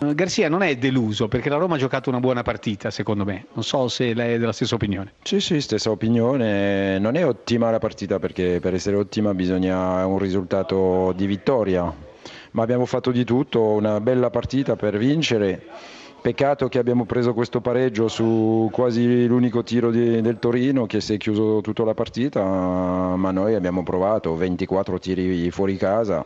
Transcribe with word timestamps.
Eh, 0.00 0.14
Garcia 0.14 0.48
non 0.48 0.62
è 0.62 0.76
deluso 0.76 1.26
perché 1.28 1.48
la 1.48 1.56
Roma 1.56 1.74
ha 1.74 1.78
giocato 1.78 2.08
una 2.08 2.20
buona 2.20 2.42
partita, 2.42 2.90
secondo 2.90 3.24
me. 3.24 3.46
Non 3.54 3.64
so 3.64 3.88
se 3.88 4.14
lei 4.14 4.34
è 4.34 4.38
della 4.38 4.52
stessa 4.52 4.76
opinione. 4.76 5.14
Sì, 5.22 5.40
sì, 5.40 5.60
stessa 5.60 5.90
opinione. 5.90 6.98
Non 6.98 7.16
è 7.16 7.26
ottima 7.26 7.70
la 7.70 7.78
partita 7.78 8.18
perché 8.18 8.60
per 8.60 8.74
essere 8.74 8.96
ottima 8.96 9.34
bisogna 9.34 10.06
un 10.06 10.18
risultato 10.18 11.12
di 11.16 11.26
vittoria, 11.26 11.92
ma 12.52 12.62
abbiamo 12.62 12.86
fatto 12.86 13.10
di 13.10 13.24
tutto, 13.24 13.60
una 13.62 14.00
bella 14.00 14.30
partita 14.30 14.76
per 14.76 14.96
vincere. 14.98 15.62
Peccato 16.20 16.68
che 16.68 16.78
abbiamo 16.78 17.04
preso 17.04 17.32
questo 17.32 17.60
pareggio 17.60 18.08
su 18.08 18.68
quasi 18.72 19.26
l'unico 19.26 19.62
tiro 19.62 19.90
di- 19.90 20.20
del 20.20 20.38
Torino 20.40 20.84
che 20.84 21.00
si 21.00 21.14
è 21.14 21.16
chiuso 21.16 21.60
tutta 21.60 21.84
la 21.84 21.94
partita, 21.94 22.42
ma 22.44 23.30
noi 23.30 23.54
abbiamo 23.54 23.84
provato 23.84 24.34
24 24.36 24.98
tiri 24.98 25.48
fuori 25.52 25.76
casa. 25.76 26.24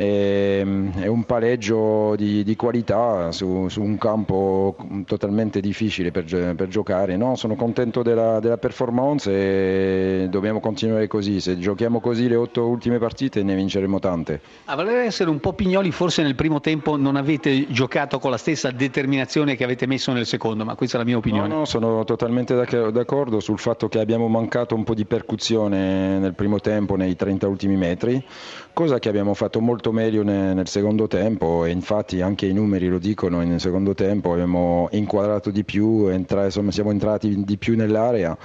E, 0.00 0.64
è 0.94 1.06
un 1.08 1.24
pareggio 1.24 2.14
di, 2.14 2.44
di 2.44 2.54
qualità 2.54 3.32
su, 3.32 3.66
su 3.68 3.82
un 3.82 3.98
campo 3.98 4.76
totalmente 5.04 5.58
difficile 5.58 6.12
per, 6.12 6.24
per 6.54 6.68
giocare. 6.68 7.16
No, 7.16 7.34
sono 7.34 7.56
contento 7.56 8.04
della, 8.04 8.38
della 8.38 8.58
performance 8.58 9.28
e 9.28 10.28
dobbiamo 10.30 10.60
continuare 10.60 11.08
così. 11.08 11.40
Se 11.40 11.58
giochiamo 11.58 11.98
così 11.98 12.28
le 12.28 12.36
otto 12.36 12.64
ultime 12.68 12.98
partite 12.98 13.42
ne 13.42 13.56
vinceremo 13.56 13.98
tante. 13.98 14.40
A 14.66 14.76
voler 14.76 14.98
essere 14.98 15.30
un 15.30 15.40
po' 15.40 15.52
pignoli, 15.52 15.90
forse 15.90 16.22
nel 16.22 16.36
primo 16.36 16.60
tempo 16.60 16.96
non 16.96 17.16
avete 17.16 17.66
giocato 17.72 18.20
con 18.20 18.30
la 18.30 18.36
stessa 18.36 18.70
determinazione 18.70 19.56
che 19.56 19.64
avete 19.64 19.86
messo 19.86 20.12
nel 20.12 20.26
secondo, 20.26 20.64
ma 20.64 20.76
questa 20.76 20.94
è 20.94 21.00
la 21.00 21.06
mia 21.06 21.16
opinione. 21.16 21.48
No, 21.48 21.58
no, 21.58 21.64
sono 21.64 22.04
totalmente 22.04 22.54
d'ac- 22.54 22.90
d'accordo 22.90 23.40
sul 23.40 23.58
fatto 23.58 23.88
che 23.88 23.98
abbiamo 23.98 24.28
mancato 24.28 24.76
un 24.76 24.84
po' 24.84 24.94
di 24.94 25.06
percussione 25.06 26.20
nel 26.20 26.34
primo 26.34 26.60
tempo, 26.60 26.94
nei 26.94 27.16
30 27.16 27.48
ultimi 27.48 27.76
metri, 27.76 28.24
cosa 28.72 29.00
che 29.00 29.08
abbiamo 29.08 29.34
fatto 29.34 29.60
molto 29.60 29.87
meglio 29.92 30.22
ne- 30.22 30.54
nel 30.54 30.68
secondo 30.68 31.06
tempo 31.06 31.64
e 31.64 31.70
infatti 31.70 32.20
anche 32.20 32.46
i 32.46 32.52
numeri 32.52 32.88
lo 32.88 32.98
dicono, 32.98 33.42
nel 33.42 33.60
secondo 33.60 33.94
tempo 33.94 34.32
abbiamo 34.32 34.88
inquadrato 34.92 35.50
di 35.50 35.64
più, 35.64 36.06
entra- 36.08 36.44
insomma, 36.44 36.70
siamo 36.70 36.90
entrati 36.90 37.44
di 37.44 37.56
più 37.56 37.76
nell'area. 37.76 38.36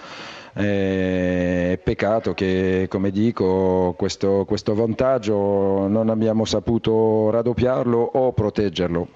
Eh, 0.56 1.80
peccato 1.84 2.34
che, 2.34 2.86
come 2.90 3.10
dico, 3.10 3.96
questo, 3.98 4.46
questo 4.46 4.76
vantaggio 4.76 5.88
non 5.88 6.10
abbiamo 6.10 6.46
saputo 6.46 7.32
raddoppiarlo 7.32 7.98
o 7.98 8.32
proteggerlo. 8.34 9.08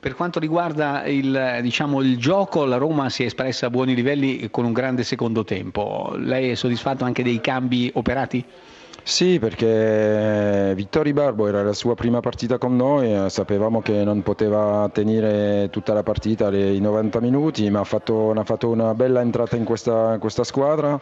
Per 0.00 0.16
quanto 0.16 0.40
riguarda 0.40 1.04
il, 1.04 1.58
diciamo, 1.62 2.00
il 2.00 2.16
gioco, 2.18 2.64
la 2.64 2.76
Roma 2.76 3.08
si 3.08 3.22
è 3.22 3.26
espressa 3.26 3.66
a 3.66 3.70
buoni 3.70 3.94
livelli 3.94 4.48
con 4.50 4.64
un 4.64 4.72
grande 4.72 5.04
secondo 5.04 5.44
tempo. 5.44 6.14
Lei 6.16 6.50
è 6.50 6.54
soddisfatto 6.54 7.04
anche 7.04 7.22
dei 7.22 7.40
cambi 7.40 7.88
operati? 7.94 8.44
Sì, 9.04 9.40
perché 9.40 10.72
Vittori 10.76 11.12
Barbo 11.12 11.48
era 11.48 11.64
la 11.64 11.72
sua 11.72 11.94
prima 11.94 12.20
partita 12.20 12.56
con 12.56 12.76
noi, 12.76 13.12
eh, 13.12 13.30
sapevamo 13.30 13.82
che 13.82 14.04
non 14.04 14.22
poteva 14.22 14.88
tenere 14.92 15.68
tutta 15.70 15.92
la 15.92 16.04
partita 16.04 16.50
i 16.50 16.78
90 16.78 17.20
minuti, 17.20 17.68
ma 17.68 17.80
ha 17.80 17.84
fatto, 17.84 18.30
ha 18.30 18.44
fatto 18.44 18.68
una 18.68 18.94
bella 18.94 19.20
entrata 19.20 19.56
in 19.56 19.64
questa, 19.64 20.14
in 20.14 20.20
questa 20.20 20.44
squadra 20.44 21.00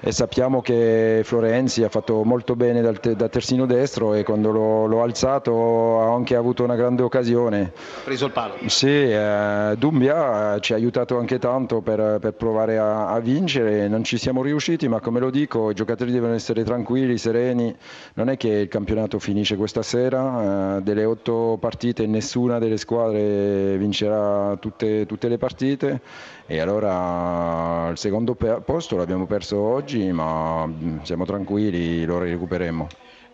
e 0.00 0.10
sappiamo 0.10 0.62
che 0.62 1.20
Florenzi 1.22 1.82
ha 1.82 1.90
fatto 1.90 2.24
molto 2.24 2.56
bene 2.56 2.80
dal 2.80 2.98
da 3.14 3.28
terzino 3.28 3.66
destro 3.66 4.14
e 4.14 4.22
quando 4.22 4.50
l'ho, 4.50 4.86
l'ho 4.86 5.02
alzato 5.02 6.00
ha 6.00 6.14
anche 6.14 6.36
avuto 6.36 6.64
una 6.64 6.76
grande 6.76 7.02
occasione. 7.02 7.72
Ha 7.74 8.04
preso 8.04 8.24
il 8.26 8.32
palo. 8.32 8.54
Sì, 8.66 8.86
eh, 8.86 9.74
Dumbia 9.76 10.54
eh, 10.54 10.60
ci 10.60 10.72
ha 10.72 10.76
aiutato 10.76 11.18
anche 11.18 11.38
tanto 11.38 11.82
per, 11.82 12.18
per 12.20 12.32
provare 12.32 12.78
a, 12.78 13.08
a 13.08 13.20
vincere, 13.20 13.86
non 13.86 14.02
ci 14.02 14.16
siamo 14.16 14.42
riusciti, 14.42 14.88
ma 14.88 15.00
come 15.00 15.20
lo 15.20 15.28
dico, 15.28 15.70
i 15.70 15.74
giocatori 15.74 16.10
devono 16.10 16.32
essere 16.32 16.64
tranquilli, 16.64 17.18
sereni, 17.34 17.74
non 18.14 18.28
è 18.28 18.36
che 18.36 18.48
il 18.48 18.68
campionato 18.68 19.18
finisce 19.18 19.56
questa 19.56 19.82
sera, 19.82 20.76
eh, 20.76 20.82
delle 20.82 21.04
otto 21.04 21.58
partite 21.60 22.06
nessuna 22.06 22.58
delle 22.58 22.76
squadre 22.76 23.76
vincerà 23.76 24.56
tutte, 24.60 25.04
tutte 25.06 25.28
le 25.28 25.36
partite 25.36 26.00
e 26.46 26.60
allora 26.60 27.88
il 27.90 27.98
secondo 27.98 28.34
posto 28.34 28.96
l'abbiamo 28.96 29.26
perso 29.26 29.58
oggi, 29.58 30.12
ma 30.12 30.64
mm, 30.66 31.00
siamo 31.02 31.24
tranquilli, 31.24 32.04
lo 32.04 32.18
recupereremo. 32.18 32.86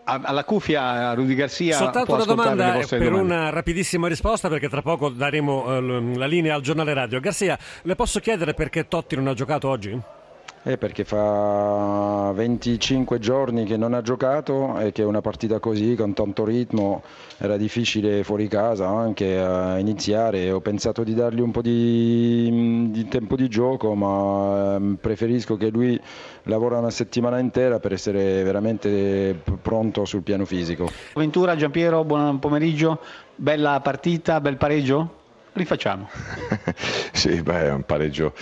Alla 0.03 0.43
cuffia 0.43 1.13
Rudy 1.13 1.37
Garcia 1.37 1.77
Soltanto 1.77 2.15
una 2.15 2.25
domanda 2.25 2.73
per 2.73 2.99
domande. 2.99 3.21
una 3.21 3.51
rapidissima 3.51 4.09
risposta 4.09 4.49
perché 4.49 4.69
tra 4.69 4.83
poco 4.83 5.09
daremo 5.09 5.77
eh, 5.77 6.17
la 6.17 6.27
linea 6.27 6.57
al 6.57 6.63
giornale 6.63 6.95
radio. 6.95 7.21
Garcia, 7.21 7.57
le 7.83 7.95
posso 7.95 8.19
chiedere 8.19 8.55
perché 8.55 8.89
Totti 8.89 9.15
non 9.15 9.29
ha 9.29 9.35
giocato 9.35 9.69
oggi? 9.69 10.01
Eh, 10.63 10.77
perché 10.77 11.05
fa 11.05 12.33
25 12.35 13.19
giorni 13.19 13.65
che 13.65 13.79
non 13.79 13.95
ha 13.95 14.03
giocato 14.03 14.79
e 14.79 14.93
che 14.93 15.03
una 15.03 15.23
partita 15.23 15.59
così 15.59 15.95
con 15.95 16.13
tanto 16.13 16.45
ritmo 16.45 17.03
era 17.39 17.57
difficile 17.57 18.23
fuori 18.25 18.47
casa 18.47 18.87
anche 18.87 19.39
a 19.39 19.79
iniziare. 19.79 20.51
Ho 20.51 20.61
pensato 20.61 21.03
di 21.03 21.15
dargli 21.15 21.41
un 21.41 21.51
po' 21.51 21.63
di, 21.63 22.91
di 22.91 23.09
tempo 23.09 23.37
di 23.37 23.49
gioco, 23.49 23.95
ma 23.95 24.75
ehm, 24.75 24.99
preferisco 25.01 25.57
che 25.57 25.71
lui 25.71 25.99
lavora 26.43 26.77
una 26.77 26.91
settimana 26.91 27.39
intera 27.39 27.81
per 27.81 27.95
essere 27.95 28.43
veramente 28.43 29.41
pronto 29.63 30.05
sul 30.05 30.23
piano 30.23 30.45
fisico. 30.45 30.91
Ventura, 31.15 31.57
Giampiero, 31.57 32.05
buon 32.05 32.39
pomeriggio. 32.39 33.01
Bella 33.35 33.81
partita, 33.81 34.43
bel 34.43 34.59
pareggio? 34.59 35.15
Rifacciamo. 35.55 36.07
Sì, 37.13 37.43
beh, 37.43 37.65
è 37.67 37.73
un 37.73 37.85
pareggio 37.85 38.33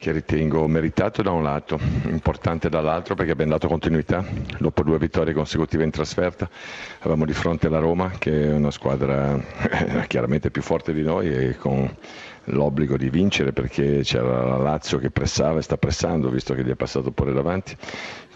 che 0.00 0.12
ritengo 0.12 0.66
meritato 0.66 1.20
da 1.20 1.30
un 1.30 1.42
lato, 1.42 1.78
importante 2.04 2.70
dall'altro 2.70 3.14
perché 3.14 3.32
abbiamo 3.32 3.50
dato 3.50 3.68
continuità. 3.68 4.24
Dopo 4.58 4.82
due 4.82 4.96
vittorie 4.96 5.34
consecutive 5.34 5.84
in 5.84 5.90
trasferta 5.90 6.48
avevamo 7.00 7.26
di 7.26 7.34
fronte 7.34 7.68
la 7.68 7.80
Roma 7.80 8.12
che 8.16 8.44
è 8.44 8.54
una 8.54 8.70
squadra 8.70 9.38
chiaramente 10.08 10.50
più 10.50 10.62
forte 10.62 10.94
di 10.94 11.02
noi 11.02 11.28
e 11.30 11.56
con 11.58 11.94
l'obbligo 12.44 12.96
di 12.96 13.10
vincere 13.10 13.52
perché 13.52 14.00
c'era 14.02 14.42
la 14.42 14.56
Lazio 14.56 14.96
che 14.96 15.10
pressava 15.10 15.58
e 15.58 15.62
sta 15.62 15.76
pressando 15.76 16.30
visto 16.30 16.54
che 16.54 16.64
gli 16.64 16.70
è 16.70 16.76
passato 16.76 17.10
pure 17.10 17.34
davanti. 17.34 17.76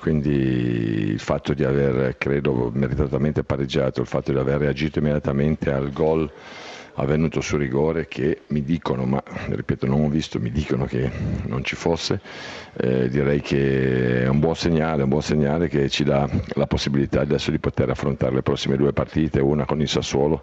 Quindi 0.00 0.32
il 0.32 1.18
fatto 1.18 1.54
di 1.54 1.64
aver, 1.64 2.18
credo, 2.18 2.70
meritatamente 2.74 3.42
pareggiato, 3.42 4.02
il 4.02 4.06
fatto 4.06 4.32
di 4.32 4.38
aver 4.38 4.58
reagito 4.58 4.98
immediatamente 4.98 5.72
al 5.72 5.90
gol 5.92 6.30
avvenuto 6.94 7.40
su 7.40 7.56
rigore 7.56 8.06
che 8.06 8.42
mi 8.48 8.62
dicono, 8.62 9.04
ma 9.04 9.22
ripeto 9.48 9.86
non 9.86 10.04
ho 10.04 10.08
visto, 10.08 10.38
mi 10.38 10.50
dicono 10.50 10.84
che 10.84 11.10
non 11.46 11.64
ci 11.64 11.76
fosse, 11.76 12.20
eh, 12.76 13.08
direi 13.08 13.40
che 13.40 14.22
è 14.22 14.28
un 14.28 14.38
buon 14.38 14.54
segnale, 14.54 15.02
un 15.02 15.08
buon 15.08 15.22
segnale 15.22 15.68
che 15.68 15.88
ci 15.88 16.04
dà 16.04 16.28
la 16.54 16.66
possibilità 16.66 17.20
adesso 17.20 17.50
di 17.50 17.58
poter 17.58 17.90
affrontare 17.90 18.34
le 18.34 18.42
prossime 18.42 18.76
due 18.76 18.92
partite, 18.92 19.40
una 19.40 19.64
con 19.64 19.80
il 19.80 19.88
Sassuolo 19.88 20.42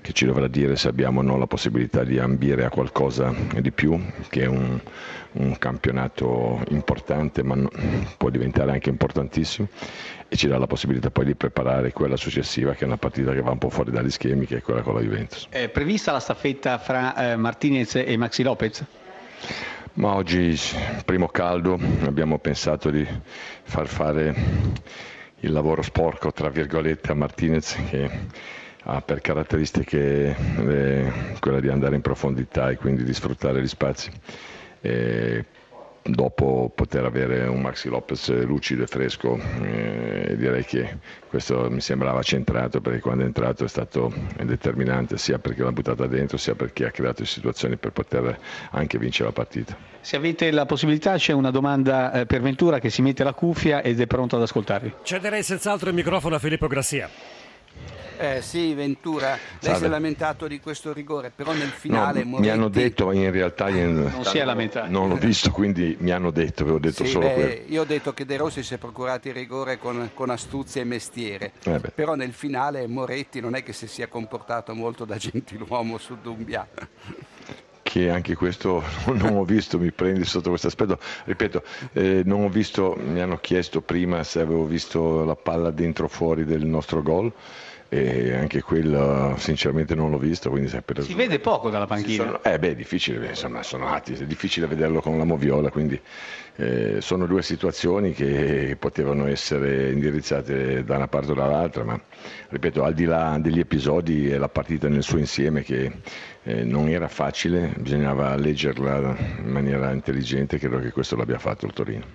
che 0.00 0.12
ci 0.12 0.26
dovrà 0.26 0.48
dire 0.48 0.76
se 0.76 0.88
abbiamo 0.88 1.20
o 1.20 1.22
no 1.22 1.36
la 1.38 1.46
possibilità 1.46 2.02
di 2.02 2.18
ambire 2.18 2.64
a 2.64 2.70
qualcosa 2.70 3.32
di 3.60 3.70
più, 3.70 3.98
che 4.28 4.42
è 4.42 4.46
un, 4.46 4.80
un 5.32 5.58
campionato 5.58 6.60
importante 6.70 7.42
ma 7.42 7.56
può 8.16 8.28
diventare 8.28 8.72
anche 8.72 8.90
importantissimo 8.90 9.68
e 10.32 10.36
ci 10.36 10.48
dà 10.48 10.56
la 10.56 10.66
possibilità 10.66 11.10
poi 11.10 11.26
di 11.26 11.34
preparare 11.34 11.92
quella 11.92 12.16
successiva 12.16 12.72
che 12.72 12.84
è 12.84 12.86
una 12.86 12.96
partita 12.96 13.32
che 13.32 13.42
va 13.42 13.50
un 13.50 13.58
po' 13.58 13.68
fuori 13.68 13.90
dagli 13.90 14.10
schemi 14.10 14.46
che 14.46 14.56
è 14.56 14.62
quella 14.62 14.80
con 14.80 14.94
la 14.94 15.00
Juventus. 15.00 15.46
È 15.50 15.68
prevista 15.92 16.12
la 16.12 16.20
staffetta 16.20 16.78
fra 16.78 17.32
eh, 17.32 17.36
Martinez 17.36 17.96
e 17.96 18.16
Maxi 18.16 18.42
Lopez? 18.42 18.82
Ma 19.94 20.14
oggi, 20.14 20.58
primo 21.04 21.28
caldo, 21.28 21.78
abbiamo 22.06 22.38
pensato 22.38 22.88
di 22.88 23.06
far 23.62 23.86
fare 23.86 24.34
il 25.40 25.52
lavoro 25.52 25.82
sporco, 25.82 26.32
tra 26.32 26.48
virgolette, 26.48 27.12
a 27.12 27.14
Martinez 27.14 27.76
che 27.90 28.10
ha 28.84 29.02
per 29.02 29.20
caratteristiche 29.20 30.34
eh, 30.34 31.12
quella 31.40 31.60
di 31.60 31.68
andare 31.68 31.94
in 31.94 32.00
profondità 32.00 32.70
e 32.70 32.76
quindi 32.76 33.04
di 33.04 33.12
sfruttare 33.12 33.60
gli 33.60 33.68
spazi. 33.68 34.10
E 34.80 35.44
dopo 36.02 36.70
poter 36.74 37.04
avere 37.04 37.46
un 37.46 37.60
Maxi 37.60 37.88
Lopez 37.88 38.44
lucido 38.44 38.82
e 38.82 38.86
fresco, 38.86 39.38
eh, 39.62 40.34
direi 40.36 40.64
che 40.64 40.98
questo 41.28 41.70
mi 41.70 41.80
sembrava 41.80 42.22
centrato 42.22 42.80
perché 42.80 43.00
quando 43.00 43.22
è 43.22 43.26
entrato 43.26 43.64
è 43.64 43.68
stato 43.68 44.12
determinante 44.42 45.16
sia 45.16 45.38
perché 45.38 45.62
l'ha 45.62 45.72
buttata 45.72 46.06
dentro 46.06 46.36
sia 46.36 46.54
perché 46.54 46.86
ha 46.86 46.90
creato 46.90 47.24
situazioni 47.24 47.76
per 47.76 47.92
poter 47.92 48.38
anche 48.70 48.98
vincere 48.98 49.28
la 49.28 49.34
partita. 49.34 49.76
Se 50.00 50.16
avete 50.16 50.50
la 50.50 50.66
possibilità 50.66 51.16
c'è 51.16 51.32
una 51.32 51.50
domanda 51.50 52.12
eh, 52.12 52.26
per 52.26 52.40
Ventura 52.40 52.80
che 52.80 52.90
si 52.90 53.02
mette 53.02 53.22
la 53.22 53.32
cuffia 53.32 53.82
ed 53.82 54.00
è 54.00 54.06
pronto 54.06 54.36
ad 54.36 54.42
ascoltarvi. 54.42 54.94
Cederei 55.02 55.42
senz'altro 55.42 55.88
il 55.88 55.94
microfono 55.94 56.34
a 56.34 56.38
Filippo 56.38 56.66
Grassia. 56.66 57.08
Eh, 58.18 58.40
sì, 58.40 58.72
Ventura, 58.74 59.30
lei 59.30 59.38
Salve. 59.58 59.78
si 59.78 59.84
è 59.84 59.88
lamentato 59.88 60.46
di 60.46 60.60
questo 60.60 60.92
rigore, 60.92 61.32
però 61.34 61.52
nel 61.52 61.70
finale 61.70 62.20
No, 62.22 62.30
Moretti... 62.30 62.46
mi 62.48 62.54
hanno 62.54 62.68
detto, 62.68 63.06
ma 63.06 63.14
in 63.14 63.32
realtà 63.32 63.68
io 63.68 63.90
Non 63.90 64.24
si 64.24 64.38
è 64.38 64.44
lamentato. 64.44 64.88
non 64.90 65.08
l'ho 65.08 65.16
visto, 65.16 65.50
quindi 65.50 65.96
mi 65.98 66.12
hanno 66.12 66.30
detto, 66.30 66.62
avevo 66.62 66.78
detto 66.78 67.04
Sì, 67.04 67.10
solo 67.10 67.26
beh, 67.26 67.34
quello. 67.34 67.62
io 67.72 67.80
ho 67.80 67.84
detto 67.84 68.12
che 68.14 68.24
De 68.24 68.36
Rossi 68.36 68.62
si 68.62 68.74
è 68.74 68.78
procurato 68.78 69.26
il 69.26 69.34
rigore 69.34 69.76
con, 69.78 70.10
con 70.14 70.30
astuzia 70.30 70.82
e 70.82 70.84
mestiere, 70.84 71.52
Eh 71.64 71.80
però 71.94 72.14
nel 72.14 72.32
finale 72.32 72.86
Moretti 72.86 73.40
non 73.40 73.56
è 73.56 73.64
che 73.64 73.72
si 73.72 73.88
sia 73.88 74.06
comportato 74.06 74.72
molto 74.72 75.04
da 75.04 75.16
gentiluomo 75.16 75.98
su 75.98 76.16
Dumbia. 76.22 76.68
Che 77.92 78.08
anche 78.08 78.34
questo 78.34 78.82
non 79.12 79.36
ho 79.36 79.44
visto, 79.44 79.78
mi 79.78 79.92
prendi 79.92 80.24
sotto 80.24 80.48
questo 80.48 80.68
aspetto. 80.68 80.98
Ripeto, 81.24 81.62
eh, 81.92 82.22
non 82.24 82.44
ho 82.44 82.48
visto, 82.48 82.96
mi 82.98 83.20
hanno 83.20 83.36
chiesto 83.36 83.82
prima 83.82 84.22
se 84.24 84.40
avevo 84.40 84.64
visto 84.64 85.24
la 85.26 85.36
palla 85.36 85.70
dentro 85.70 86.06
o 86.06 86.08
fuori 86.08 86.46
del 86.46 86.64
nostro 86.64 87.02
gol 87.02 87.30
e 87.94 88.32
anche 88.34 88.62
quello 88.62 89.34
sinceramente 89.36 89.94
non 89.94 90.08
l'ho 90.10 90.16
visto, 90.16 90.48
quindi 90.48 90.66
sai, 90.70 90.80
per 90.80 91.02
Si 91.02 91.12
vede 91.12 91.38
poco 91.40 91.68
dalla 91.68 91.84
panchina. 91.84 92.24
sono- 92.24 92.42
eh 92.42 92.58
beh, 92.58 92.70
è 92.70 92.74
difficile, 92.74 93.26
insomma, 93.28 93.62
sono 93.62 93.86
atti, 93.86 94.14
è 94.14 94.24
difficile 94.24 94.66
vederlo 94.66 95.02
con 95.02 95.18
la 95.18 95.24
moviola, 95.24 95.68
quindi 95.68 96.00
eh, 96.56 97.02
sono 97.02 97.26
due 97.26 97.42
situazioni 97.42 98.12
che 98.14 98.76
potevano 98.78 99.26
essere 99.26 99.90
indirizzate 99.92 100.84
da 100.84 100.96
una 100.96 101.06
parte 101.08 101.32
o 101.32 101.34
dall'altra, 101.34 101.84
ma 101.84 102.00
ripeto, 102.48 102.82
al 102.82 102.94
di 102.94 103.04
là 103.04 103.36
degli 103.38 103.60
episodi 103.60 104.30
è 104.30 104.38
la 104.38 104.48
partita 104.48 104.88
nel 104.88 105.02
suo 105.02 105.18
insieme 105.18 105.62
che 105.62 105.92
eh, 106.44 106.64
non 106.64 106.88
era 106.88 107.08
facile, 107.08 107.74
bisognava 107.76 108.34
leggerla 108.36 109.14
in 109.38 109.50
maniera 109.50 109.92
intelligente, 109.92 110.58
credo 110.58 110.78
che 110.80 110.92
questo 110.92 111.14
l'abbia 111.14 111.38
fatto 111.38 111.66
il 111.66 111.74
Torino. 111.74 112.06